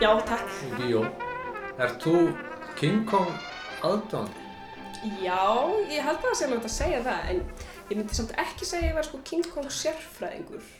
[0.00, 0.48] Já, takk.
[0.78, 1.00] bíó.
[1.76, 2.32] Ert þú
[2.78, 3.28] King Kong
[3.84, 4.30] aðdáðan?
[5.20, 5.42] Já,
[5.92, 7.42] ég held að það sé hægt að segja það, en
[7.90, 10.70] ég myndi samt ekki segja að ég var sko King Kong sérfræðingur.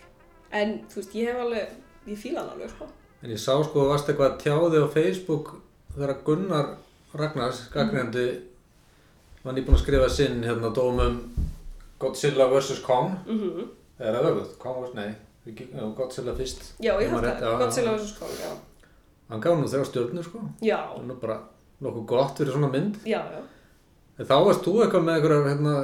[0.57, 1.75] En, þú veist, ég hef alveg,
[2.09, 2.89] ég fíla hann alveg, sko.
[3.21, 5.53] En ég sá sko að varst eitthvað að tjáði á Facebook
[5.99, 6.73] þegar Gunnar
[7.21, 8.27] Ragnars, gagnrendi,
[9.45, 11.21] var nýbúinn að skrifa sinn hérna dómum
[12.01, 12.81] Godzilla vs.
[12.89, 13.19] Kong.
[13.29, 13.69] Mm
[14.01, 14.59] Er það öfugt?
[14.65, 14.95] Kong vs.
[14.97, 15.13] Nei,
[15.93, 16.73] Godzilla fyrst.
[16.81, 17.59] Já, ég held það.
[17.67, 18.17] Godzilla vs.
[18.17, 18.53] Kong, já.
[19.31, 20.43] Hann gaf nú þrjá stjórnur sko.
[20.65, 21.39] Já, Það er nú bara
[21.81, 22.97] nokkuð gott fyrir svona mynd.
[23.07, 23.43] já, já.
[24.19, 25.75] En þá varst þú eitthvað með einhverjar, hérna,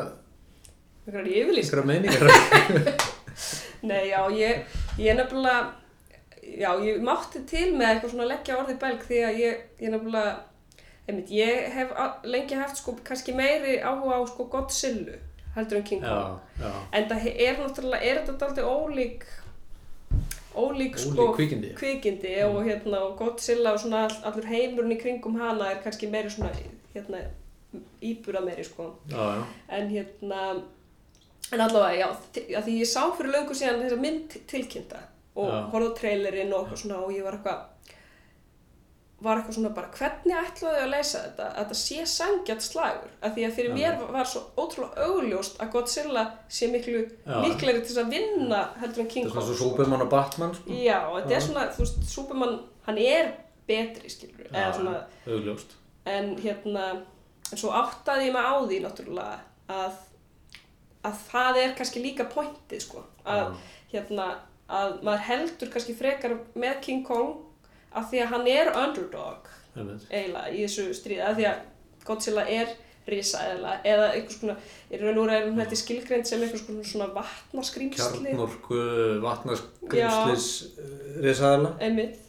[1.07, 1.73] er yfirlýst.
[1.73, 3.07] einhverjar meiningar.
[3.89, 4.67] Nei, já, ég,
[4.99, 5.71] ég nefnilega,
[6.43, 10.35] já, ég mátti til með eitthvað svona leggja orði belg því að ég, ég nefnilega,
[11.07, 11.95] einmitt, ég hef
[12.27, 15.17] lengi haft sko kannski meiri áhuga á sko Godzilla
[15.57, 16.37] heldur en King Kong.
[16.61, 16.73] Já, já.
[16.99, 19.23] En það er náttúrulega, er þetta aldrei ólík,
[20.57, 21.73] ólík sko kvikindi.
[21.77, 26.09] kvikindi og hérna og Godzilla og svona all, allur heimurinn í kringum hana er kannski
[26.13, 26.53] meiri svona,
[26.95, 27.21] hérna,
[28.03, 28.95] íbúra meiri sko.
[29.11, 29.45] Já, já.
[29.79, 30.43] En hérna,
[31.53, 32.09] en allavega, já,
[32.59, 35.03] að því ég sá fyrir löngu síðan þessa mynd tilkynnta
[35.37, 37.65] og á trailerinn og eitthvað svona og ég var eitthvað,
[39.25, 43.33] var eitthvað svona bara, hvernig ætlaðu að leysa þetta, að þetta sé sangjart slagur, að
[43.37, 43.77] því að fyrir Já.
[43.79, 47.39] mér var svo ótrúlega augljóst að Godzilla sé miklu Já.
[47.47, 49.55] líklegri til að vinna heldur en King er svona Kong.
[49.57, 50.69] svo Superman og Batman sko.
[50.71, 51.37] Já, þetta Já.
[51.37, 53.33] er svona, þú veist, Superman, hann er
[53.67, 55.73] betri, skilur, svona, Augljóst.
[56.07, 56.85] en hérna
[57.53, 59.93] en svo áttaði ég mig á því náttúrulega að
[61.07, 63.55] að það er kannski líka pointið sko að
[63.93, 64.29] hérna
[64.69, 67.46] að maður heldur kannski frekar með King Kong
[67.97, 71.23] af því að hann er underdog eiginlega í þessu stríði.
[71.27, 71.65] Af því að
[72.07, 72.75] Godzilla er
[73.07, 73.73] risa eða,
[74.17, 74.57] einhvers konar,
[74.91, 78.79] í raun og veru er þetta skilgreind sem konar svona vatnarskrýmsli Kjarnorku,
[79.23, 80.49] vatnaskrimslis,
[81.23, 81.75] risaðala.
[81.81, 82.23] einmitt.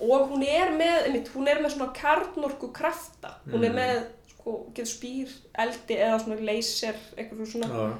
[0.00, 3.78] Og hún er með, einmitt, hún er með svona karnorku krafta hún er Mm.
[3.80, 7.66] með, sko, getur spýr eldi eða svona laser eitthvað svona.
[7.66, 7.98] Já,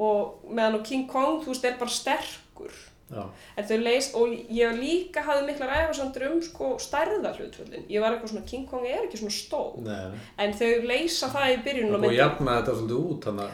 [0.00, 2.72] og meðan á King Kong, þú veist, er bara sterkur
[3.10, 3.22] já.
[3.56, 8.16] en þau leys, og ég líka hafði miklar æfasandur um, sko, stærða hlutföllin ég var
[8.16, 9.78] eitthvað svona, King Kong er ekki svona stór.
[9.84, 13.46] Nei, en þau leysa það í Það byrjunum að myndinni jafna þetta svolítið út að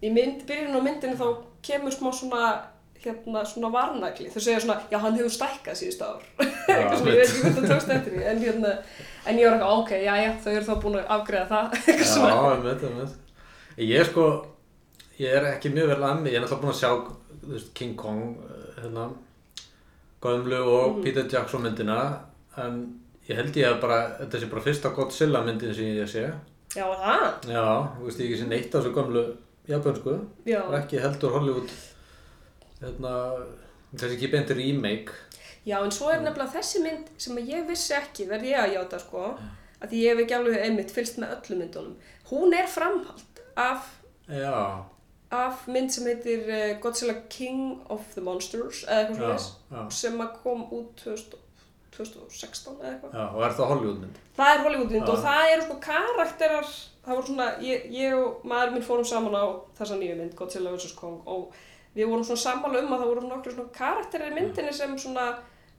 [0.00, 1.26] í mynd, byrjunum á myndinni þá
[1.66, 2.44] kemur smá svona
[3.00, 4.28] hérna svona varnagli.
[4.32, 6.24] Þau segja svona, já hann hefur stækkað síðust ár.
[6.68, 8.24] Eitthvað svona, ég veit ekki hvort það tókst eftir því.
[8.30, 8.72] En hérna,
[9.24, 11.76] en ég var eitthvað, ok, já já þau eru þá búin að afgreða það.
[11.80, 12.52] Eitthvað Já, svona.
[12.52, 13.14] einmitt, einmitt.
[13.80, 14.26] Ég er sko,
[15.20, 18.26] ég er ekki mjög vel að mig, ég er náttúrulega búin að sjá King Kong,
[18.82, 19.10] hérna,
[20.22, 21.02] Gömlu og Mhm.
[21.04, 22.18] Peter Jackson myndina,
[22.58, 26.32] en ég held ég að bara, þetta sé bara fyrsta Godzilla myndin sem ég sé.
[26.76, 29.36] já, það, Já, þú veist, ég ekki sé neitt af þessu gömlu
[30.46, 31.70] já, og ekki heldur Hollywood,
[32.82, 33.14] hérna,
[33.96, 35.10] þessi ekki beint remake.
[35.66, 38.74] já en svo er nefnilega þessi mynd sem að ég vissi ekki, verð ég að
[38.76, 39.38] játa sko,
[39.82, 41.96] að því ég hef ekki alveg einmitt fylgst með öllum myndunum,
[42.30, 43.96] hún er framhald af
[44.30, 44.84] Já,
[45.30, 50.22] af mynd sem heitir uh, Godzilla King of the Monsters eða eitthvað svona já, sem
[50.42, 51.38] kom út 2000,
[51.94, 54.20] 2016 eða eitthvað já, og er það Hollywood mynd?
[54.40, 56.72] það er Hollywoodmynd og það eru sko karakterar
[57.04, 59.44] það voru svona, ég, ég og maður minn fórum saman á
[59.78, 60.96] þessa nýju mynd Godzilla vs.
[60.98, 61.54] Kong og
[61.94, 65.30] við vorum svona sammála um að það voru nokkru svona karakterar í myndinni sem svona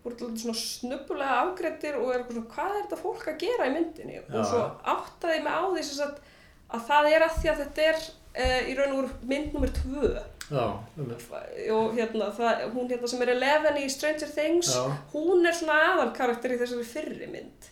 [0.01, 3.67] voru alltaf svona snubbulega afgreittir og er eitthvað svona, hvað er þetta fólk að gera
[3.69, 4.23] í myndinni Já.
[4.31, 4.63] og svo
[4.95, 6.25] áttaði mig á því sem sagt,
[6.71, 8.01] að það er að því að þetta er
[8.37, 10.13] uh, í raun og veru mynd nummer tvö
[10.51, 10.65] Já,
[10.99, 11.27] einmitt.
[11.71, 14.81] og hérna, það, hún hérna sem er Eleven í Stranger Things Já.
[15.13, 17.69] hún er svona aðal karakter í þessari fyrri mynd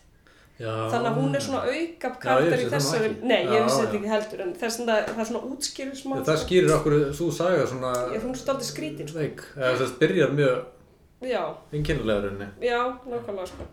[0.60, 3.38] Já, þannig að hún er svona auka Já, ég karakter vissi í það þessari nei,
[3.44, 3.84] ég Já, vissi já.
[3.84, 7.28] þetta ekki heldur en þess að það er svona útskýrur smá það skýrir okkur, svo
[7.36, 9.22] saga svona ég, hún er stoltið skrítin sko.
[9.22, 11.42] veik, eða þess að byrjar mjög já,
[11.72, 12.48] einkennilega rauninni.
[12.64, 13.68] já, nákvæmlega sko.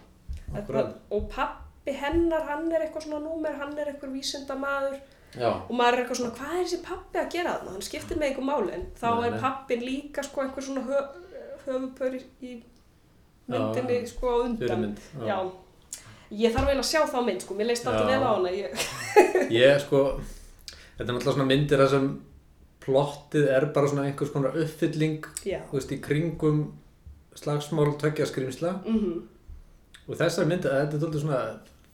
[0.55, 4.99] Þetta- og pappi hennar hann er eitthvað svona númer, hann er eitthvað vísindamaður
[5.35, 7.73] Já, og maður er eitthvað svona, hvað er þessi pappi að gera þarna?
[7.75, 8.73] Hann skiptir með einhver máli.
[8.77, 9.39] En þá Nei, er nei.
[9.43, 11.01] pappin líka sko einhver svona hö,
[11.65, 12.53] höfupör í,
[13.51, 14.61] myndinni Já, sko á undan.
[14.63, 15.03] Fyrirmynd.
[15.27, 15.37] Já,
[16.31, 18.55] ég þarf eiginlega að sjá þá mynd sko, mér leist alltaf vel á hana.
[18.55, 18.87] Ég,
[19.59, 20.03] Ég sko,
[20.95, 22.09] þetta er náttúrulega svona myndir þar sem
[22.87, 26.61] plottið er bara svona einhvers konar uppfylling, þú veist, í kringum
[27.37, 29.17] slagsmál tveggja skrýmsla mhm,
[30.07, 31.41] og þessar myndir, þetta er doldið svona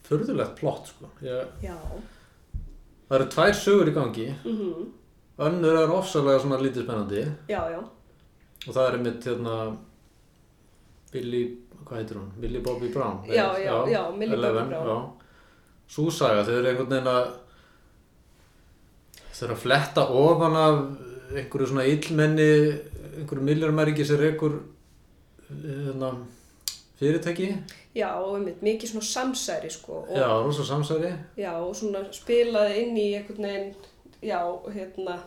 [0.06, 1.09] förðulegt plott, sko.
[1.25, 1.74] Ég, já,
[3.13, 4.86] það eru tvær sögur í gangi, mhm,
[5.48, 7.80] önnur er ofsalega svona lítið spennandi já, já,
[8.65, 9.57] og það er einmitt hérna
[11.13, 11.44] Billy,
[11.86, 12.30] hvað heitir hún?
[12.42, 14.88] Billy Bobby Brown Já, já, já, Millie Bobby Brown.
[14.89, 14.98] já.
[15.94, 17.27] Sú saga, þau eru einhvern veginn að
[19.33, 20.80] þau eru að fletta ofan af
[21.38, 22.50] einhverju svona illmenni
[23.19, 24.56] einhverju milljarmæringi sem rekur
[25.51, 26.10] hérna,
[26.99, 27.47] fyrirtæki?
[27.95, 31.13] Já, og einmitt, mikið svona samsæri sko og, Já, rosa samsæri.
[31.37, 33.73] Já, og svona spilaði inn í einhvern veginn,
[34.23, 34.39] já,
[34.73, 35.17] hérna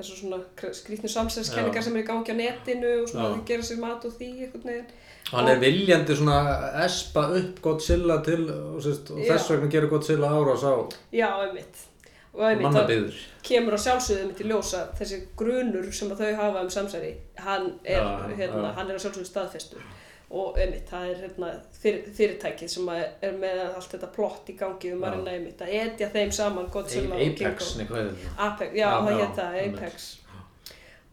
[0.00, 1.84] þessu svona kr- skrýtnu samsæriskenningar Já.
[1.84, 3.34] sem er í gangi á netinu og svona Já.
[3.36, 4.86] að gera sér mat og því einhvern veginn.
[5.30, 6.38] Hann er viljandi svona
[6.84, 10.74] espa upp Godzilla til og, sérst, og þess vegna gerir Godzilla árás á
[11.12, 11.86] já, einmitt.
[12.32, 16.70] Og einmitt, það kemur á sjálfsögðu einmitt í ljósa þessi grunur sem þau hafa um
[16.70, 18.74] samsæri hann er, Já, hérna, já.
[18.76, 19.82] hann er á sjálfsögðu staðfestur
[20.30, 24.92] og einmitt, það er hérna, fyr, fyrirtækið sem er með allt þetta plott í gangi
[24.94, 28.12] um að reyna einmitt að etja þeim saman Godzilla og King Apex, Kong?
[28.38, 29.80] Apex, já, Já, það það, einmitt.
[29.80, 30.06] Apex.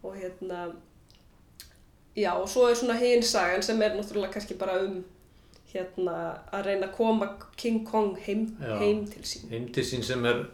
[0.06, 0.60] Og hérna
[2.18, 5.02] já, og svo er svona hinn sagan sem er náttúrulega kannski bara um
[5.74, 6.18] hérna
[6.54, 9.50] að reyna að koma King Kong heim, heim til sín.
[9.52, 10.46] Heimdi sín sem er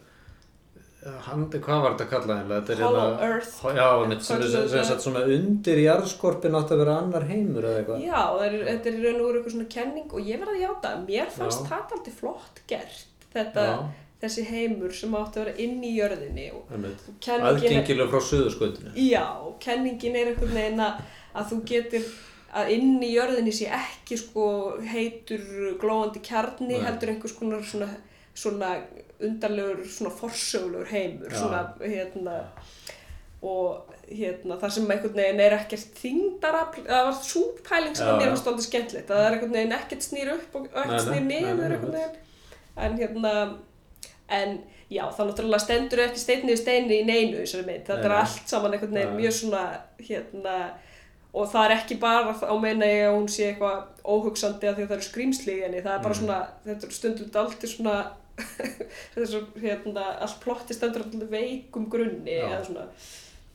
[1.25, 2.59] hann, hvað var þetta eiginlega?
[2.59, 3.55] Þetta er Hollow hérna- Earth.
[3.75, 8.05] Já, einmitt, sem er sagt svona undir jarðskorpin átt að vera annar heimur eða eitthvað.
[8.05, 10.65] Já, er, þetta er í raun og veru eitthvað svona kenning og ég verði að
[10.67, 13.65] játa, að mér fannst það aldrei flott gert þetta,
[14.23, 16.45] þessi heimur sem átti að vera inn í jörðinni
[17.27, 18.94] Aðgengilega frá suðurskautinu.
[18.95, 21.01] Já, og kenningin er einhvern veginn að,
[21.33, 22.07] að þú getur
[22.53, 24.47] að inn í jörðinni sé ekki sko
[24.85, 26.83] heitur glóandi kjarni Nei.
[26.85, 27.89] heldur einhvers konar svona,
[28.38, 28.75] svona
[29.28, 32.38] undarlegur svona forsögulegur heimur svona hérna
[33.44, 38.20] og hérna þar sem einhvern veginn er ekkert þingdarafl, það var súpæling sem Já, að
[38.22, 38.31] mér já.
[38.34, 41.75] fannst aldrei skemmtilegt að það er einhvern veginn ekkert snýr upp og ekkert snýr niður
[42.84, 43.34] en hérna
[44.34, 44.56] en
[44.94, 48.96] já, það náttúrulega stendur ekki steinni í neinu í mynd, þetta er allt saman einhvern
[48.96, 49.64] veginn mjög svona
[50.00, 50.56] hérna
[51.34, 54.84] og það er ekki bara á meina ég að hún sé eitthvað óhugsandi að því
[54.84, 56.20] að það eru skrýmsli í henni, það er bara Mm.
[56.20, 57.96] svona þetta er stundum alltaf svona
[59.24, 62.47] er svo, hérna, allt plotti stendur alltaf veikum grunni Já.
[62.50, 62.88] eða svona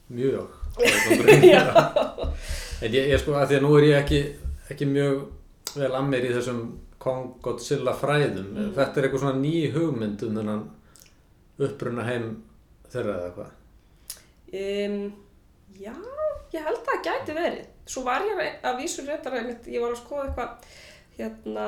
[0.09, 0.49] Mjög
[1.53, 1.65] Já.
[2.81, 4.21] En ég, ég sko að því að nú er ég ekki,
[4.73, 5.25] ekki mjög
[5.75, 6.63] vel að mér í þessum
[6.99, 8.71] Kong Godzilla fræðum Mm.
[8.75, 10.63] Þetta er eitthvað svona ný hugmynd um þennan
[11.69, 12.29] uppruna heim
[12.93, 13.51] þeirra eða hvað
[14.59, 14.97] um,
[15.79, 15.95] já,
[16.55, 19.95] ég held að það gæti verið svo var ég að vísu reyndar einmitt, ég var
[19.95, 20.71] að skoða eitthvað
[21.19, 21.67] hérna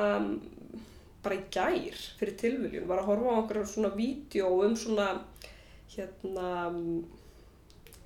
[1.23, 5.07] bara í gær fyrir tilviljun, var að horfa á einhverjum svona vídeo um svona
[5.91, 6.51] hérna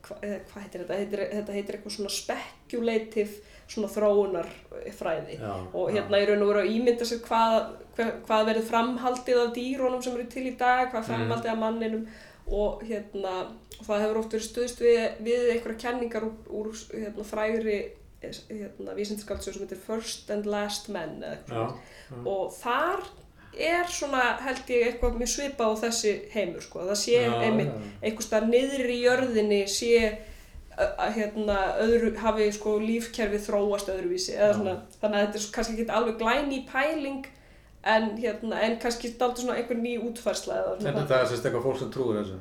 [0.06, 1.00] hva, eh, hvað heitir þetta?
[1.02, 5.40] Heitir, þetta heitir eitthvað svona speculative svona þróunarfræði.
[5.40, 7.58] Já, og hérna í raun og veru að ímynda sér hvað,
[7.98, 11.62] hvað, hvað verður framhaldið af dýrónum sem eru til í dag, hvað er framhaldið af
[11.64, 12.08] manninum.
[12.46, 13.36] Og hérna
[13.82, 17.80] það hefur oft verið stuðst við, við einhverja kenningar úr, úr hérna, frægri
[18.50, 21.76] hérna, vísindaskaldsjóð sem heitir First and Last Men eða eitthvað
[22.10, 22.24] svona.
[22.34, 23.06] og þar
[23.56, 27.70] er svona held ég eitthvað mjög svipað á þessi heimur sko, það sé Já, einmitt
[27.72, 27.92] já.
[28.04, 29.94] einhvers staðar niður í jörðinni sé
[30.76, 34.56] að hérna, öðru, hafi sko lífkerfi þróast öðruvísi eða Já.
[34.58, 37.30] svona, þannig að þetta er kannski ekki alveg glæni pæling
[37.86, 41.80] en, hérna, en kannski dálítið svona einhver ný útfærsla eða svona þetta er eitthvað fólk
[41.80, 42.40] sem trúir þessu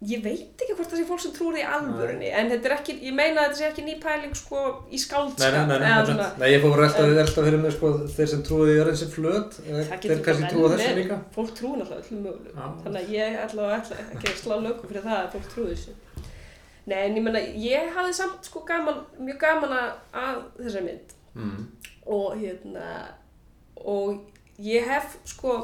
[0.00, 2.94] ég veit ekki hvort það sé fólk sem trúir í alvörunni en þetta er ekki,
[3.04, 5.84] ég meina að þetta sé ekki ný pæling sko í Nei, skáldskap nei, nei, nei,
[5.84, 8.98] nei, svona nei, ég fór alltaf, alltaf fyrir mig sko, þeir sem trúið í örðin
[9.02, 12.56] sem flöt Það þeir kannski vel þessu líka Fólk trúir náttúrulega öllum mögulegum.
[12.56, 12.72] Já.
[12.86, 15.96] Þannig að ég að ætla ekki að slá lögum fyrir það að fólk trúi þessu.
[16.88, 21.16] Nei, en ég menna, ég hafði samt sko gaman, mjög gaman að, að þessari mynd
[21.36, 21.64] mm.
[22.16, 22.86] og hérna,
[23.84, 25.58] og ég hef sko,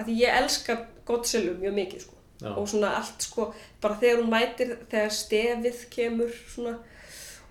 [0.00, 3.52] að ég elska Godzilla mjög mikið sko Já, og svona allt sko,
[3.82, 6.76] bara þegar hún mætir, þegar stefið kemur svona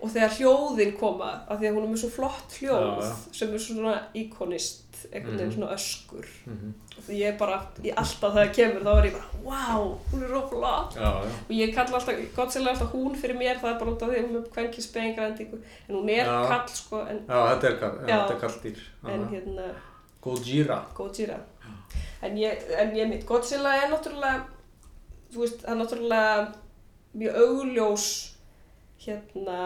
[0.00, 3.14] og þegar hljóðin koma, af því að hún er með svo flott hljóð Já, já.
[3.34, 5.56] sem er svona íkonist, einhvern veginn Mhm.
[5.56, 6.26] svona öskur.
[6.46, 9.28] Mm og því ég er bara, í alltaf þegar það kemur þá er ég bara,
[9.44, 10.96] wow, hún er svo flott.
[10.98, 14.08] Og ég kalla alltaf, Godzilla er alltaf hún fyrir mér það er bara út af
[14.08, 17.98] því hún er hvernig spengrendingu en hún er kall sko en, já þetta er, kall-
[18.06, 18.78] þetta er kallt dýr
[19.14, 19.68] en hérna,
[20.22, 20.84] Gojira.
[20.94, 21.38] Gojira.
[22.22, 24.42] En ég, en ég mitt, Godzilla er náttúrulega
[25.32, 26.54] þú veist, það er náttúrulega
[27.18, 28.08] mjög augljós
[29.04, 29.58] hérna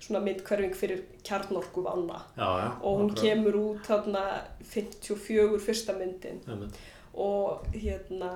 [0.00, 3.22] svona myndhverfing fyrir kjarnorku vanna Já, já og hún akkurat.
[3.22, 4.22] kemur út þarna
[4.62, 6.76] 54 fyrsta myndin Einmitt.
[7.14, 8.30] og hérna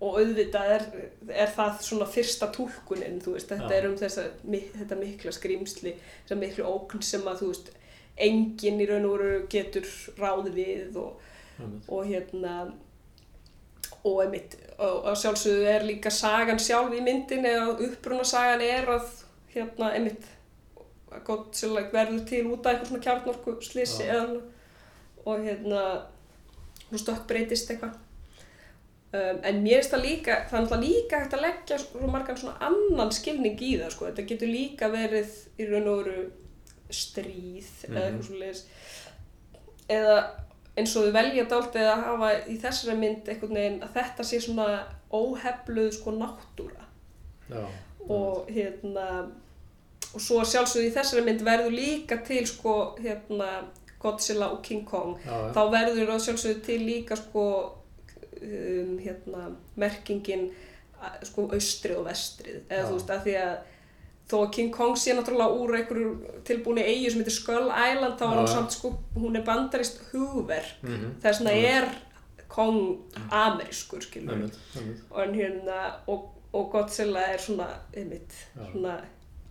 [0.00, 0.84] og auðvitað er,
[1.28, 3.76] er það svona fyrsta túlkunin, þú veist, þetta Já.
[3.76, 5.92] er um þessa, þetta mikla skrýmsli
[6.24, 7.68] þessa miklu ókn sem að, þú veist
[8.16, 9.84] enginn í raun og veru getur
[10.16, 11.20] ráði við og,
[11.88, 12.54] og hérna
[14.04, 18.88] og einmitt, og, og sjálfsögðu er líka sagan sjálf í myndin eða uppruna sagan er
[18.96, 19.08] að
[19.54, 20.24] hérna, einmitt
[21.10, 24.14] að Godzilla verður til út af svona kjarnorku slissi Já.
[24.14, 24.40] eða
[25.26, 25.80] og hérna
[26.90, 27.96] hún stökkbreytist eitthvað
[29.12, 32.70] um, en mér finnst það líka er náttúrulega líka hægt að leggja svo margan svona
[32.70, 34.06] annan skilning í það sko.
[34.08, 36.22] þetta getur líka verið í raun og veru
[36.90, 38.06] stríð eða Mhm.
[38.06, 38.64] eitthvað svo leiðis
[39.90, 40.16] eða
[40.80, 44.40] eins og þau velja dálítið að hafa í þessari mynd einhvern veginn að þetta sé
[44.44, 44.66] svona
[45.12, 46.86] óhefluð sko náttúra
[47.50, 47.64] Já.
[48.08, 49.06] og hérna
[50.10, 53.50] og svo sjálfsögðu í þessari mynd verður líka til sko hérna
[54.00, 55.52] Godzilla og King Kong Já, já.
[55.54, 57.44] þá verður það sjálfsögðu til líka sko
[58.40, 60.48] um, hérna merkingin
[61.24, 62.88] sko austrið og vestrið eða Já.
[62.88, 63.54] þú veist að því að
[64.30, 66.10] þó að King Kong sé náttúrulega úr einhverju
[66.46, 68.46] tilbúinni eigu sem heitir Skull Island þá er já.
[68.54, 71.16] samt sko hún er bandarist hugverk Mhm.
[71.22, 71.88] þess vegna er
[72.48, 72.98] Kong
[73.30, 74.50] amerískur skilur
[75.10, 78.32] og, hérna, og, og Godzilla er svona, einmitt,
[78.72, 78.96] svona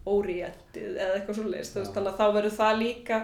[0.09, 1.83] órientið eða eitthvað svo leist, Já.
[1.93, 3.19] þannig að þá verður það líka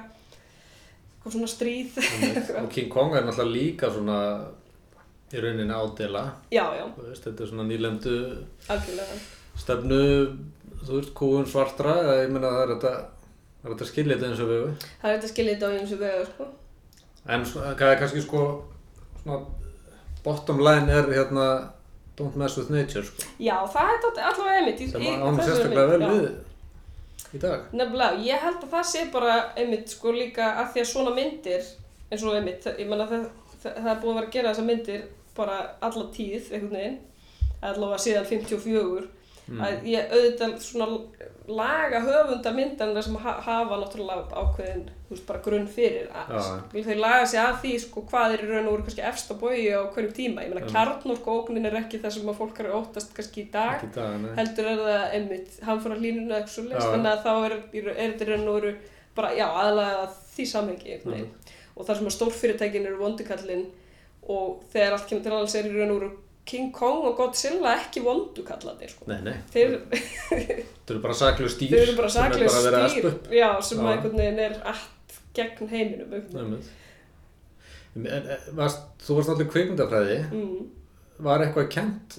[1.16, 1.98] eitthvað svona stríð.
[2.64, 4.18] Og King Kong er náttúrulega líka svona
[5.34, 6.22] í rauninni ádela
[6.54, 8.14] já, já, veist, þetta er svona nýlendu
[8.70, 9.18] algjörlega.
[9.60, 10.00] Stefnu
[10.86, 12.94] þú veist, kúun svartra eða ég meina það er þetta
[13.66, 14.66] það er skilja þetta eins og við
[15.02, 16.50] Það er þetta skiljið þetta á eins og vega, sko.
[17.26, 18.42] en hvað er kannski sko
[19.24, 19.40] svona
[20.26, 21.48] bottom line er hérna
[22.18, 23.24] don't mess with nature sko.
[23.40, 24.84] Já, það er allavega einmitt.
[24.92, 26.28] sem í án þessari sérstaklega vel við
[27.36, 27.66] í dag.
[27.76, 31.66] Nefnilega, ég held að það sé bara einmitt sko líka að því að svona myndir
[32.12, 33.26] eins og einmitt, það- ég menna það,
[33.64, 35.04] það, það er búið að vera að gera þessa myndir
[35.36, 36.98] bara alla tíð einhvern veginn.
[37.66, 39.08] Allavega síðan 54
[39.46, 39.60] Mm.
[39.62, 40.86] að ég auðvitað svona
[41.46, 46.32] laga höfunda myndanir sem ha hafa náttúrulega ákveðin veist, grunn fyrir að,
[46.88, 49.36] þau laga sig að því sko hvað er í raun og úr kannski efst á
[49.38, 50.72] bói á hverjum tíma ég meina Mm.
[50.74, 54.26] kjarnorku ógnin er ekki það sem að fólk er að óttast kannski í dag dag,
[54.42, 56.92] heldur er það einmitt hamfara hlínuna eitthvað svo Já, list já.
[56.96, 57.58] þannig að þá er,
[57.94, 58.76] er þetta í raun og veru
[59.16, 61.30] bara, já, aðlaga því samhengi veginn.
[61.76, 63.66] og þar sem að stórfyrirtækin eru vondukallin
[64.28, 66.12] og þegar allt kemur til alls er í raun og veru
[66.46, 69.08] King Kong og Godzilla ekki vondukallanir sko.
[69.10, 69.80] nei, nei, þeir,
[70.30, 73.10] þetta eru bara saklu stýr þeir eru bara að stýr
[73.40, 76.44] já, sem að einhvern veginn er allt gegn heiminum veginn.
[76.44, 76.72] Einmitt.
[77.96, 80.64] En, varst, þú varst allir kvikmyndafræði mm.
[81.26, 82.18] var eitthvað kent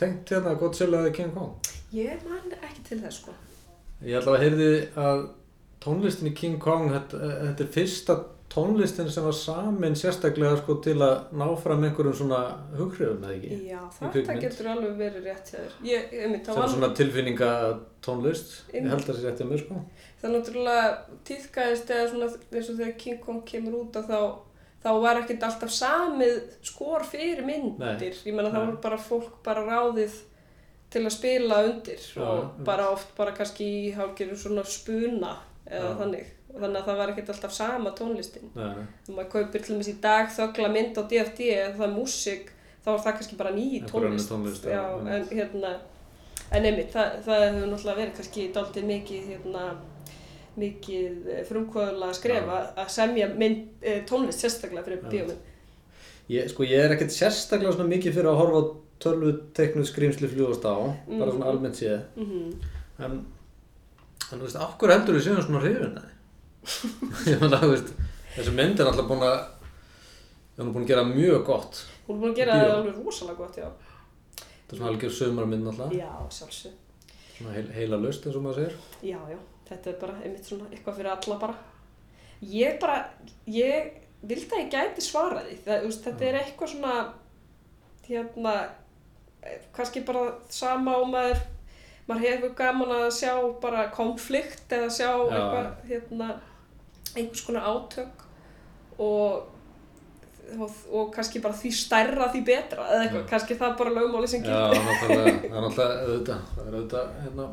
[0.00, 3.34] tengt hérna Godzilla eða King Kong ég man ekki til þess sko.
[4.04, 5.20] Ég ætla að heyrði að
[5.84, 8.16] tónlistin í King Kong, þetta, þetta er fyrsta
[8.54, 12.40] tónlistin sem var samin sérstaklega sko til að ná fram einhverjum svona
[12.78, 13.58] hughrifum, eða ekki?
[13.70, 17.52] já, þetta getur alveg verið rétt hjá þér ég, einmitt, Sem var svona tilfinninga
[18.04, 19.78] tónlist, ég held að það sé rétt að mér sko.
[20.20, 20.84] Það er náttúrulega
[21.30, 24.20] tíðkæðist eða svona eins og þegar King Kong kemur út að þá,
[24.84, 26.38] þá var ekkert alltaf samið
[26.68, 27.80] skor fyrir myndir.
[27.82, 28.22] Nei.
[28.28, 30.20] Ég menna það voru bara fólk bara ráðið
[30.94, 35.34] til að spila undir Já, og bara oft bara kannski í hálfgerðu svona spuna
[35.66, 35.94] eða Já.
[36.00, 36.26] þannig.
[36.54, 38.50] Og þannig að það var ekkert alltaf sama tónlistin.
[38.54, 38.84] Nei.
[39.06, 42.52] Þegar maður kaupir til dæmis í dag þögla mynd á DFD eða það er músík
[42.84, 44.28] þá er það kannski bara ný Einhver tónlist.
[44.30, 44.82] tónlist, já,
[45.16, 45.72] en hérna
[46.54, 49.64] en einmitt, það, það hefur náttúrulega verið kannski dálítið mikið hérna
[50.60, 55.08] mikið frumkvöðulega að skrefa að semja mynd, e, tónlist sérstaklega fyrir Já.
[55.10, 55.50] bíómynd.
[56.30, 58.64] Ég, sko, ég er ekkert sérstaklega svona mikið fyrir að horfa á
[59.04, 60.76] tölvu teknuð skrýmsli fljúast á,
[61.10, 62.04] bara svona almennt séð.
[62.16, 62.52] Mm
[63.02, 63.24] En,
[64.32, 65.98] en þú veist, hverju heldur við séum svona hrifin
[67.58, 67.90] að veist,
[68.36, 69.34] þessi mynd er alltaf búin að,
[70.56, 71.82] hún er búin að gera mjög gott.
[72.06, 73.68] Hún er búin að gera það alveg rosalega gott, já.
[74.40, 76.78] Þetta er svona algjör sömarmynd alltaf, Já, sjálfsög.
[77.36, 78.78] svona heil, heila löst eins og maður segir.
[79.10, 79.38] Já, já,
[79.68, 81.58] þetta er bara einmitt svona eitthvað fyrir alla bara.
[82.54, 82.96] Ég bara,
[83.50, 83.92] ég
[84.24, 85.58] vildi að ég gæti svara því.
[85.66, 86.94] Það, veist, þetta er eitthvað svona,
[88.08, 88.54] hérna,
[89.44, 91.44] eh, kannski bara sama og maður,
[92.08, 93.32] maður hefur gaman að sjá
[93.62, 95.24] bara konflikt eða sjá Já.
[95.38, 96.28] eitthvað, hérna,
[97.14, 98.24] einhvers konar átök
[98.98, 99.46] og,
[100.58, 103.28] og, og kannski bara því stærra því betra eða eitthvað, Já.
[103.32, 104.84] kannski það er bara lögmáli sem Já, gildir.
[104.88, 107.48] náttúrulega, það er náttúrulega auðvitað, það er auðvitað, hérna,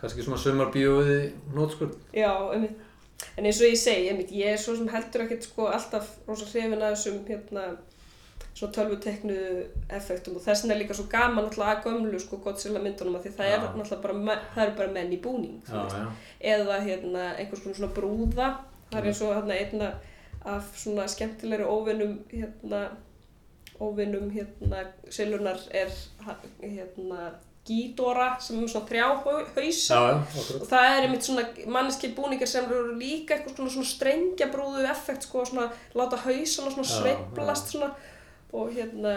[0.00, 1.20] kannski svona sömarbíóið í
[1.56, 1.96] nótskurð.
[2.16, 2.82] Já, einmitt.
[3.40, 6.48] En eins og ég segi, einmitt, ég er svo sem heldur ekkert sko alltaf rosa
[6.50, 7.62] hrifin að þessum hérna
[8.56, 9.34] svona tölvuteknu
[9.92, 13.26] effektum og þess vegna er líka svo gaman alltaf að gömlu sko Godzilla myndunum að
[13.26, 13.64] því það er Já.
[13.66, 15.96] náttúrulega bara, það eru bara menn í búning veist.
[15.98, 16.06] já,
[16.54, 18.46] eða hérna einhvers konar svona brúða
[18.92, 19.90] það er eins og hérna einna
[20.56, 22.80] af svona skemmtilegri óvinnum hérna
[23.80, 25.90] óvinnum hérna silunar er
[26.62, 27.34] hérna
[27.66, 30.60] Gídora sem er svona þrjá hau- hausa já, já, okkur.
[30.62, 35.26] og það er einmitt svona manneski búningar sem eru líka eitthvað svona, svona strengjabrúðu effekt
[35.26, 35.64] sko, svona
[35.98, 37.90] láta hausana svona Já, sveiflast svona
[38.52, 39.16] og hérna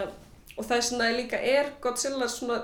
[0.56, 2.62] og það er svona líka er Godzilla svona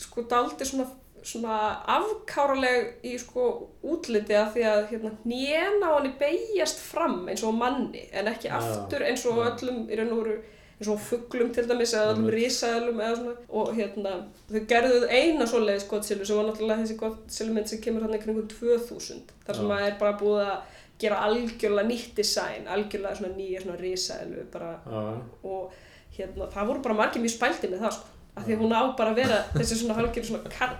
[0.00, 0.86] sko daldi svona
[1.26, 1.56] svona
[1.96, 3.46] afkáraleg í sko
[3.86, 8.46] útliti að því að hérna hnén á henni beigjast fram eins og manni en ekki
[8.50, 9.48] Já, aftur eins og já.
[9.50, 10.36] öllum í raun og veru
[10.76, 12.36] eins og fugglum til dæmis eða allum Einmitt.
[12.36, 14.14] risaðalum eða svona og hérna
[14.52, 18.22] þau gerðu eina svoleiðis Godzilla sem var náttúrulega þessi Godzilla mynd sem kemur hann í
[18.22, 19.76] kringum 2000 þar sem Já.
[19.80, 24.74] að er bara búið að gera algjörlega nýtt design algjörlega svona nýja svona risaðalu bara
[24.86, 25.00] Já,
[25.44, 25.72] og
[26.16, 28.82] hérna það voru bara margir mjög spældi með það sko af því að hún á
[28.96, 30.76] bara að vera þessi svona halgjör svona kall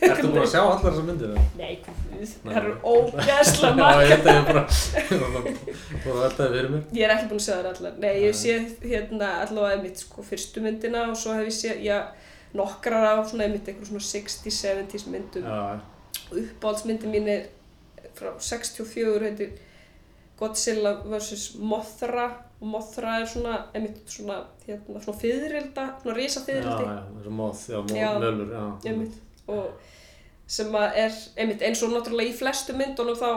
[0.00, 1.32] Ertu búin að sjá allar þessar myndir?
[1.34, 1.42] eða?
[1.58, 1.74] Nei,
[2.16, 2.24] Nei.
[2.46, 4.62] það eru ógeðslega Já, margir ég að ég bara
[5.20, 5.44] var
[6.06, 7.98] bara velta þið fyrir mér Ég er ekki búin að segja það allar.
[8.00, 11.98] Nei, ég séð hérna allavega einmitt sko fyrstu myndina og svo hef ég séð, já,
[12.56, 15.44] nokkrar af svona einmitt einhver svona 60s, 70s myndum.
[15.44, 15.80] Já,
[16.30, 17.44] Og uppáhaldsmyndin mín er
[18.18, 19.52] frá 64 heitir
[20.40, 21.54] Godzilla vs.
[21.60, 22.26] Mothra
[22.60, 27.64] og Mothra er svona einmitt svona, hérna, svona fiðrilda, svona risa já, já, þessu móð,
[27.68, 28.10] já, Já.
[28.20, 29.70] mölur, já einmitt og
[30.50, 33.30] sem að er einmitt eins og náttúrulega í flestu myndunum þá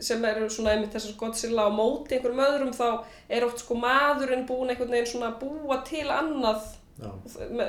[0.00, 4.46] sem eru svona einmitt þessar Godzilla á móti einhverjum öðrum þá er oft sko maðurinn
[4.48, 7.12] búin einhvern veginn svona að búa til annað Já,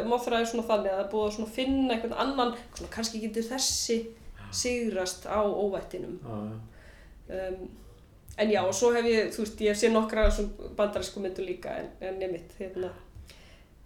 [0.09, 3.19] Mothra er svona þannig að það er búið að svona finna einhvern annan svona kannski
[3.21, 3.97] getur þessi
[4.51, 6.19] sigrast á óvættinum.
[7.29, 7.69] Um,
[8.39, 10.29] en já og svo hef ég þú veist ég hef séð nokkra
[10.77, 12.89] bandarísku myndu líka en, en einmitt hérna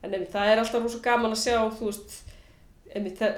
[0.04, 2.14] en einmitt það er alltaf rosa gaman að sjá þú veist
[2.94, 3.34] einmitt þe-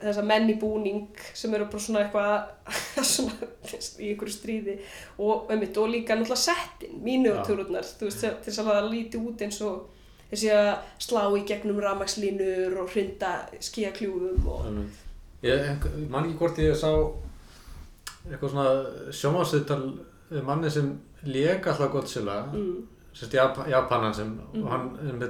[0.00, 3.50] þessa menn í búning sem eru bara svona eitthvað svona
[4.00, 4.78] í einhverju stríði
[5.20, 6.98] og einmitt og líka náttúrulega settin
[8.00, 9.90] þú veist til þess að það líti út eins og
[10.32, 10.72] þessi að
[11.06, 15.03] slá í gegnum rafmagnslínur og hrinda skíakljúfum og Einmitt.
[15.44, 16.88] Ég man ekki hvort ég sá
[18.24, 18.66] eitthvað svona
[20.30, 20.86] við manni sem
[21.28, 22.76] lék alltaf Godzilla mm,
[23.70, 24.86] Japanan sem og hann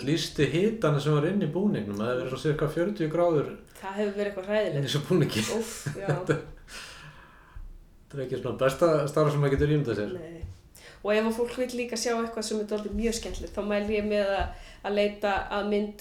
[0.07, 3.49] lísti hitana sem var inn í búningnum það hefur verið svo cirka 40 gráður.
[3.81, 5.43] Það hefur verið eitthvað inn í hræðilegt þessu búningi.
[5.59, 6.09] Úff, já.
[6.15, 10.11] Þetta er ekki svona besta starf sem maður getur ímyndað sér.
[10.17, 10.41] Nei.
[11.05, 14.27] Og ef fólk vil líka sjá eitthvað sem er mjög skemmtilegt, þá mæl ég með
[14.39, 14.47] að,
[14.89, 15.99] að leita að mynd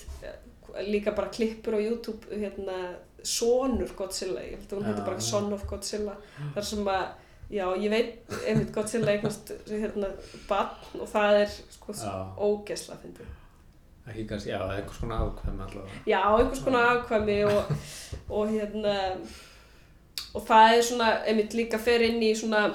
[0.88, 2.78] líka bara klippur á YouTube hérna
[3.24, 5.20] Sonur Godzilla, ég held að hún heitir bara.
[5.22, 6.16] Son of Godzilla,
[6.56, 7.06] þar sem að
[7.54, 10.10] já, ég veit, einmitt Godzilla eignast hérna
[10.50, 11.96] barn og það er sko
[12.44, 13.30] ógesla fyndið.
[14.10, 17.70] ekki kannski, já, einhvers konar afkvæm allavega Já, einhvers konar afkvæmi og,
[18.30, 18.96] og hérna
[20.34, 22.66] og það er svona, einmitt líka fer inn í svona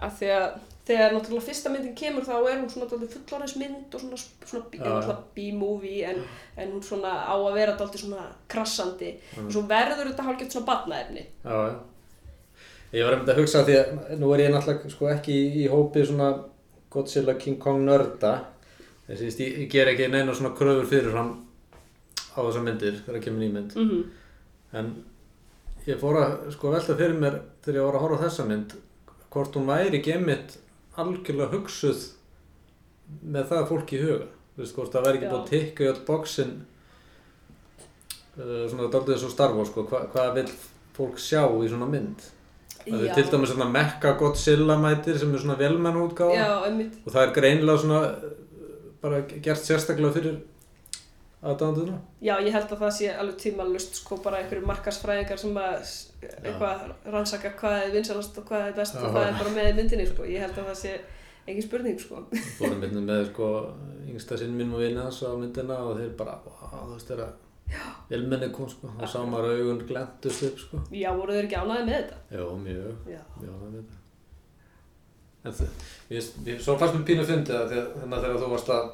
[0.00, 0.48] að því að
[0.90, 4.18] þegar náttúrulega fyrsta myndin kemur þá er hún svona dálítið fullorðins mynd og svona,
[4.50, 6.20] svona B-movie en,
[6.58, 10.70] en hún svona á að vera dálítið svona krassandi og svo verður þetta hálfgett svona
[10.72, 11.78] batnaefni Já, já.
[12.90, 15.66] Ég var einmitt að hugsa því að nú er ég náttúrulega sko ekki í, í
[15.70, 16.32] hópi svona
[16.90, 18.32] Godzilla King Kong nörda.
[19.06, 21.30] Þessi, ég, ég ger ekki neina svona kröfur fyrir fram
[22.34, 23.76] á þessar myndir þegar kemur ný mynd.
[23.78, 24.18] mm
[24.70, 24.90] En
[25.86, 28.74] ég fór að sko velta fyrir mér þegar ég var að horfa á þessa mynd
[29.30, 30.58] hvort hún væri einmitt
[31.02, 32.02] algjörlega hugsuð
[33.34, 34.26] með það fólk í huga.
[34.54, 35.30] Þú veist, hvort það væri ekki Já.
[35.32, 36.52] búið að tikka í öll bóksin
[38.40, 40.46] uh, svona daldið svo starfa sko, hva, hvað vil
[40.96, 42.28] fólk sjá í svona mynd.
[42.80, 47.26] Það er til dæmis svona Mekka Godzilla mætir sem er svona velmenn einmitt og það
[47.26, 48.30] er greinilega svona uh,
[49.02, 50.38] bara gert sérstaklega fyrir
[51.40, 51.96] aðdánduna.
[52.20, 55.76] Já, ég held að það sé alveg tímalust sko bara einhverju markasfræðingar sem að
[56.20, 56.82] eitthvað
[57.14, 59.12] rannsaka hvað er vinsalast og hvað er best og Já.
[59.14, 60.26] það er bara með í myndinni sko.
[60.28, 60.96] Ég held að það sé
[61.48, 62.24] engin spurning sko.
[62.58, 63.48] Fórum myndin með sko
[64.10, 67.30] yngsta sinn minn og vinna hans á myndina og þeir bara, þú veist þeirra
[68.10, 70.84] velmenni kom sko og sá maður að augun glendust upp sko.
[70.92, 72.20] Já, voru þeir ekki ánæði með þetta?
[72.36, 73.20] Jó, mjög, Já.
[73.40, 73.98] mjög ánægð með þetta.
[75.40, 78.42] En þið, ég, ég, svo fannst mér pínu fyndið að því að þannig að þegar
[78.42, 78.90] þú varst að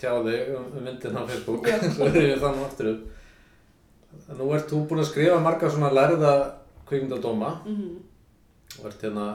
[0.00, 3.10] tjá þig um, um myndin á Facebook, svo er ég þannig aftur upp.
[4.38, 6.32] Nú ert þú búin að skrifa marga svona lærða
[6.88, 7.54] kvikmyndadóma.
[7.66, 8.00] Mm
[8.80, 9.26] og ert hérna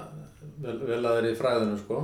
[0.64, 2.02] vel, vel að þér í fræðinu sko.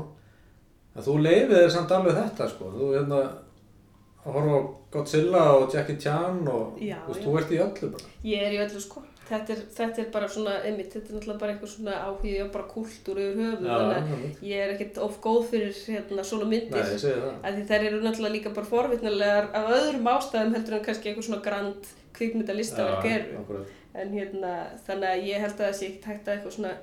[0.94, 2.70] En þú leifið þér samt alveg þetta sko.
[2.76, 4.62] Þú hérna að horfa á
[4.94, 8.12] Godzilla og Jackie Chan og Já, veist, þú ert í öllu bara.
[8.30, 9.04] Ég er í öllu sko.
[9.24, 12.50] Þetta er, þetta er bara svona, einmitt, þetta er náttúrulega bara eitthvað svona áhugi og
[12.52, 13.68] bara kúltúr yfir höfuð.
[13.70, 16.90] þannig að ég er ekkert of góð fyrir hérna, svona Nei, myndir.
[16.92, 21.10] það að því þær eru náttúrulega líka bara forvitnilegar af öðrum ástæðum heldur en kannski
[21.14, 23.64] einhver svona grand kvikmyndalistaverk Já, eru.
[23.94, 24.54] En hérna,
[24.88, 26.76] þannig að ég held að það sé ekkert hægt að eitthvað svona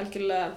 [0.00, 0.48] algjörlega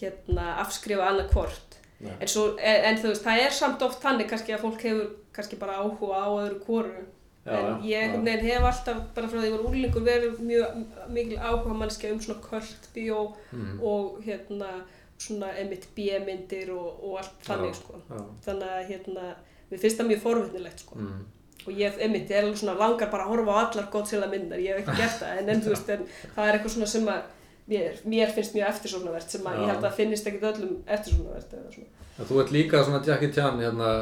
[0.00, 1.78] hérna afskrifa annað hvort.
[2.04, 2.14] Nei.
[2.18, 5.12] En, svo, en, en þú veist, það er samt oft þannig kannski að fólk hefur
[5.34, 7.04] kannski bara áhuga á öðru hvoru.
[7.44, 10.38] Já, en já, ég veginn hef alltaf, bara frá því að ég var úrlingur, verið
[10.48, 13.18] mjög mikil áhuga mannskja um svona kvöld bíó
[13.52, 13.80] Mm.
[13.82, 14.70] og hérna
[15.18, 18.00] svona emitt B-myndir og, og allt þannig Já, sko.
[18.10, 18.22] já.
[18.46, 19.26] Þannig að hérna,
[19.70, 20.98] mér finnst það mjög forvitnilegt sko.
[20.98, 21.22] Mm.
[21.66, 24.58] Og ég, emitt, ég er alveg svona langar bara að horfa á allar Godzilla myndar,
[24.60, 27.06] ég hef ekki gert það, en, en þú veist, en það er eitthvað svona sem
[27.08, 27.22] að
[27.68, 29.60] mér, mér finnst mjög eftirsóknarvert sem að Já.
[29.62, 32.26] ég held að finnist ekkit öllum eftirsóknarvert eða svona.
[32.28, 33.92] Þú ert líka svona Jackie Chan hérna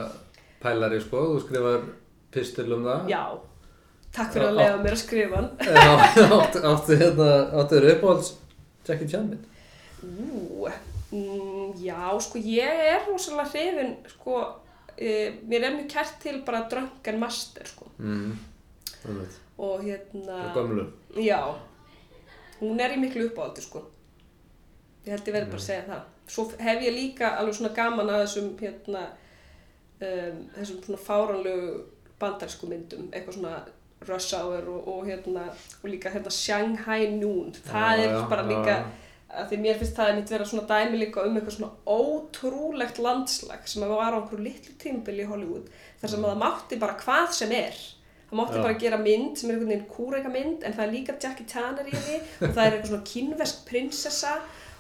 [0.63, 1.85] pælari sko, þú skrifar
[2.33, 3.23] pistil um það Já,
[4.13, 5.51] takk fyrir Já, að leiða mér að skrifa hann.
[6.73, 7.29] Áttu, hérna,
[7.71, 8.33] þér uppáhalds
[8.87, 9.47] Jackie Chan mynd?
[10.03, 10.69] Ú,
[11.13, 14.41] mm, já, sko ég er rosalega hrifin, sko,
[14.97, 17.91] e, mér er mjög kært til bara Drunken Master, sko.
[17.99, 18.33] Mm.
[19.63, 20.41] Og hérna,
[21.15, 21.41] já,
[22.61, 23.85] hún er í miklu uppáhaldi, sko.
[25.07, 26.03] Ég held ég verði bara að segja það.
[26.33, 29.07] Svo hef ég líka alveg svona gaman að þessum, hérna,
[30.03, 31.73] um, þessum svona fáranlegu
[32.23, 33.55] bandarsku myndum, eitthvað svona
[34.09, 35.45] Rush Hour og, og hérna,
[35.83, 37.53] og líka hérna Shanghai Noon.
[37.69, 38.77] Það Já, er já, bara líka,
[39.33, 43.63] að því mér finnst það einmitt vera svona dæmi líka um eitthvað svona ótrúlegt landslag
[43.71, 45.71] sem að var á einhverju litlu tímbil í Hollywood
[46.03, 47.79] þar sem að það mátti bara hvað sem er
[48.29, 48.65] það mátti Já.
[48.67, 51.81] bara gera mynd sem er einhvern veginn kúreika mynd en það er líka Jackie Chan
[51.81, 54.35] er í því og það er eitthvað svona kínvesk prinsessa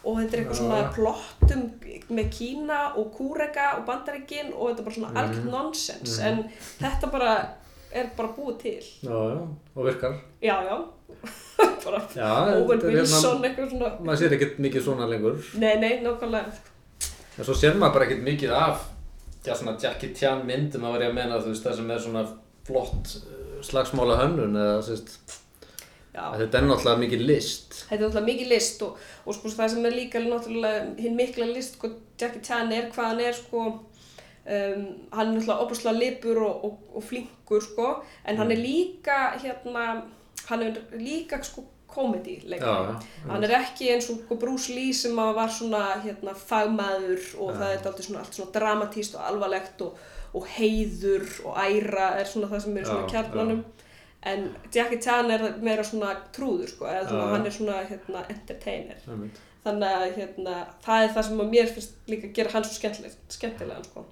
[0.04, 1.62] og þetta er eitthvað svona plottum
[2.10, 5.18] með Kína og kúreika og bandaríkin og þetta er bara svona Mhm.
[5.22, 6.26] algjörn nonsens Mhm.
[6.26, 6.44] en
[6.80, 7.48] þetta bara
[7.92, 10.14] er bara búið til Já, já, og virkar.
[10.42, 10.84] já, já
[11.84, 11.98] bara
[12.56, 15.36] Owen hérna- Wilson eitthvað svona maður sér ekkert mikið svona lengur.
[15.54, 16.52] nei, nei, nákvæmlega
[17.38, 18.88] En svo sér maður bara ekkert mikið af
[19.44, 22.26] já, svona Jackie Chan myndum að vera að menna þú veist það sem er svona
[22.66, 25.41] flott uh, slagsmála hönnun eða þú veist
[26.12, 27.78] þetta er náttúrulega mikið list.
[27.88, 31.48] Þetta er náttúrulega mikið list og, og sko það sem er líka náttúrulega hinn mikla
[31.52, 33.82] list sko Jackie Chan er hvað hann er sko um,
[34.44, 37.92] hann er náttúrulega opaslega lipur og, og, og flinkur sko
[38.24, 39.86] en hann er líka hérna
[40.48, 45.16] hann er líka sko komedi Já, hann er ekki eins og sko, Bruce Lee sem
[45.16, 47.58] var svona hérna fagmaður og Já.
[47.58, 49.98] það er alltaf svona, allt svona dramatíst og alvarlegt og,
[50.32, 53.64] og heiður og æra er svona það sem er svona Já, kjarnanum
[54.22, 57.32] en Jackie Chan er meira svona trúður sko, eða svona, Já.
[57.34, 59.40] hann er svona hérna, entertainer einmitt.
[59.64, 60.54] þannig að hérna,
[60.84, 64.06] það er það sem að mér finnst líka að gera hann svo skemmtileg, skemmtilegan sko.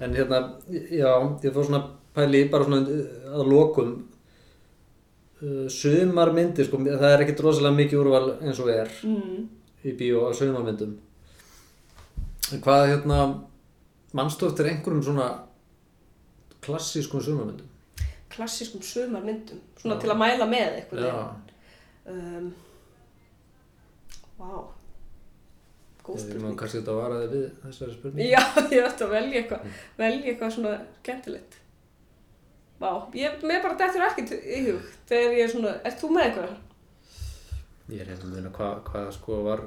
[0.00, 1.10] En hérna, já,
[1.44, 1.82] ég fór svona
[2.16, 3.92] pæli bara svona uh, að lokum
[5.40, 9.44] uh, sumar myndir, sko, það er ekkert rosalega mikið úrval eins og er mm.
[9.88, 10.98] í bíó á sumarmyndum.
[12.50, 13.20] En hvað, hérna,
[14.16, 15.30] mannstu eftir einhverjum svona
[16.64, 17.68] klassískum sumarmyndum?
[18.30, 20.00] klassískum sumarmyndum svona Já.
[20.04, 21.14] til að mæla með eitthvað Já,
[22.12, 22.50] um,
[24.40, 24.50] Vá
[26.00, 28.28] Góð ég er spurning kannski þetta að varaði við þessari spurningu.
[28.30, 28.40] Já,
[28.76, 29.66] ég ætti að velja eitthvað
[30.00, 31.58] velja eitthvað svona skemmtilegt
[32.80, 36.28] Vá, ég, mér bara dettur ekkert í hug þegar ég er svona, ert þú með
[36.30, 36.54] eitthvað?
[37.90, 39.64] Ég er hérna að muna hvað hva, sko var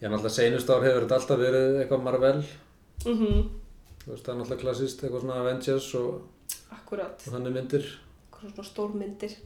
[0.00, 2.40] Já, náttúrulega seinust ár hefur þetta alltaf verið eitthvað Marvel
[3.06, 3.65] Mhm, Þú
[4.06, 6.22] veist, það er náttúrulega klassist, eitthvað svona Avengers og,
[6.92, 7.86] og þannig myndir.
[8.26, 9.36] Eitthvað svona stórmyndir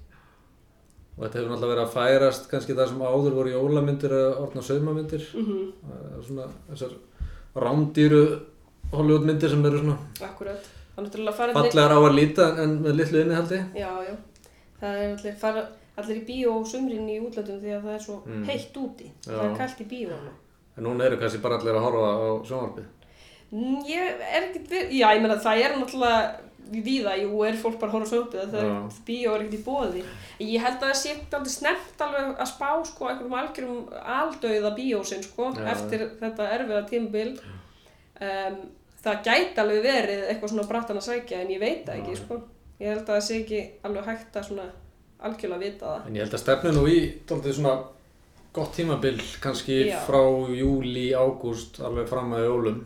[1.17, 4.63] og þetta hefur náttúrulega verið að færast kannski það sem áður voru jólamyndir eða orðna
[4.65, 6.95] saumamyndir mhm, Það er svona þessar
[7.67, 8.21] rándýru
[8.95, 9.97] Hollywoodmyndir sem eru svona
[10.29, 13.59] akkurat Það er náttúrulega að fara fallegar á að líta en með litlu innihaldi.
[13.79, 14.15] Já, já.
[14.81, 15.63] Það er allir fara
[16.01, 18.45] allir í bíó og sumrin í útlöndum því að það er svo Mm.
[18.49, 19.11] heitt úti.
[19.25, 19.45] Það Já.
[19.51, 20.33] er kallt í bíónu
[20.77, 22.85] en núna eru kannski bara allir að horfa á sjónvarpið.
[22.85, 23.00] Mm,
[23.51, 26.21] Ég er ekkert við, já ég meina það er náttúrulega
[26.71, 28.99] víða, jú er fólk bara að horfa sjónvarpið það er Já.
[29.09, 30.03] bíó er ekkert í bóði
[30.47, 33.81] ég held að það sé aldrei snemt alveg að spá sko einhverjum algjörum
[34.17, 35.65] aldauða bíósinn sko Já.
[35.73, 38.61] eftir þetta erfiða tímabil um,
[39.03, 42.21] það gæti alveg verið eitthvað svona brattan að sækja en ég veit ekki Já.
[42.23, 42.39] sko
[42.79, 44.69] ég held að það sé ekki alveg hægt að svona
[45.27, 47.75] algjörlega vita það en ég held að stefnu nú í dálítið svona
[48.55, 49.99] gott tímabil kannski Já.
[50.07, 50.23] frá
[50.55, 52.81] júli, ágúst alveg fram að jólum.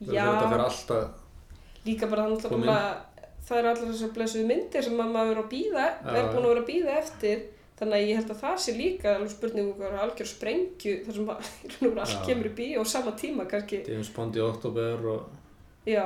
[0.00, 1.24] Þetta fyrir alltaf
[1.88, 2.88] líka bara þannig að
[3.48, 6.50] það er allar þessar blessuðu myndir sem að maður er að býða er búin að
[6.52, 7.46] vera að býða eftir.
[7.78, 11.14] Þannig að ég held að það sé líka alveg spurning um hvað algjör sprengju þar
[11.14, 11.52] sem að
[11.86, 12.16] og Já.
[12.26, 13.78] kemur í bíó á sama tíma kannski.
[13.86, 16.02] James Bond í oktober og já,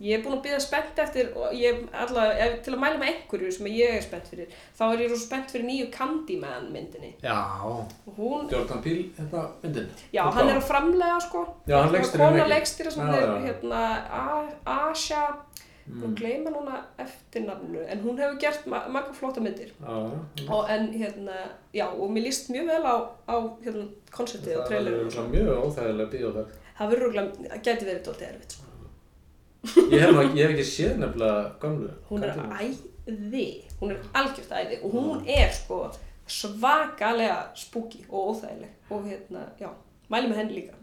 [0.00, 3.12] ég er búin að býða spennt eftir og ég alla, ef, til að mæla með
[3.12, 7.12] einhverju sem ég er spennt fyrir þá er ég rosa spennt fyrir nýju Candyman myndinni.
[7.20, 11.92] Já, og hún, Jordan Peele hérna myndin já, hann er að framlega sko Já, hann
[11.92, 12.50] leikstýrir henni ekki.
[12.54, 13.38] leikstýra sem Já, er já.
[13.46, 13.80] hérna
[14.66, 15.22] Asha
[15.82, 15.98] Mm.
[16.00, 19.72] Nú gleyma núna eftirnafnu, en hún hefur gert ma marga flotta myndir.
[19.82, 20.50] já.
[20.54, 21.32] Og en hérna,
[21.74, 22.96] já, og mér líst mjög vel á,
[23.26, 25.24] á hérna, konceptið og það er trailerinu.
[25.32, 26.46] mjög óþægilega bíóferð
[26.78, 28.64] Það verður rúglega, það gæti verið dóltið erfitt, sko.
[29.90, 32.30] ég hef, nú- ég hef ekki séð nefnilega gömlu Hún er
[32.62, 33.46] æði,
[33.80, 35.90] hún er algjört æði og hún er sko
[36.26, 39.68] svakalega spooky og óþægileg og hérna, já,
[40.10, 40.78] mæli með henni líka.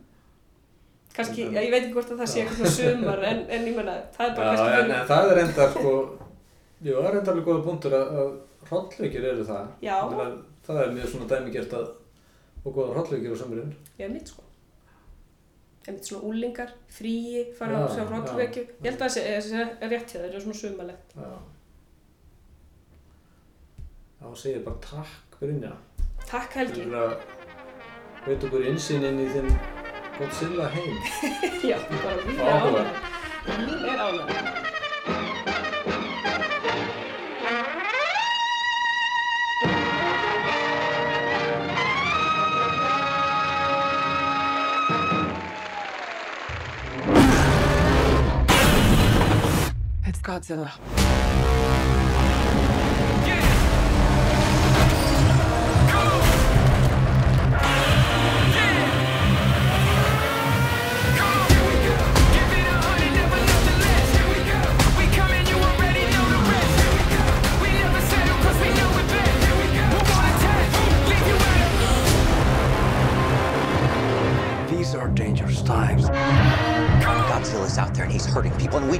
[1.16, 3.96] Kannski, já, ég veit ekki hvort að það sé eitthvað sumar, en, en ég menna,
[4.16, 5.94] það er bara Já, kannski en, en það er enda sko
[6.80, 8.30] Jú, það er enda alveg góða punktur að, að
[8.70, 9.96] hrollveikir eru það Já.
[9.98, 10.28] Ég meina,
[10.70, 11.88] Það er mjög svona dæmigert að
[12.60, 14.46] og góða hrollveikir á sömurinn Já, mitt sko.
[15.88, 18.64] einmitt svona úlingar, fríi, fara á sjá rollvekju.
[18.84, 21.16] Ég held að það sé, sé rétt hjá þeir, það er svona sumalegt.
[21.18, 21.30] Já.
[24.22, 25.72] Já, segir bara takk Brynja.
[26.28, 26.84] Takk Helgi.
[26.84, 27.14] Fyrir að
[28.26, 29.54] veit okkur insýn inn í þinn
[30.18, 30.98] Godzilla heim.
[31.72, 32.90] Já, bara mín er ánægð.
[33.64, 34.00] Mín er.
[50.06, 51.19] It's Godzilla.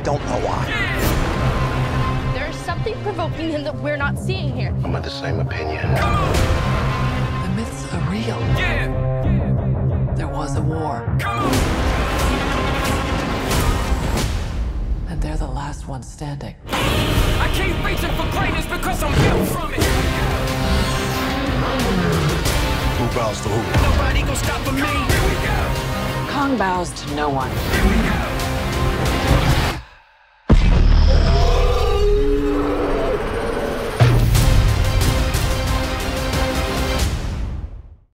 [0.06, 0.66] Hurting people, and we don't know why.
[2.34, 4.74] There's something provoking him that we're not seeing here.
[4.84, 5.88] I'm of the same opinion.
[7.44, 8.40] The myths are real.
[10.16, 11.06] There was a war.
[15.10, 16.56] And they're the last ones standing.
[16.72, 19.84] I keep reaching for greatness because I'm built from it.
[23.00, 23.62] Who bows to who?
[23.82, 24.82] Nobody gon' stop me.
[26.32, 27.50] Kong bows to no one.
[27.50, 28.39] Here we go.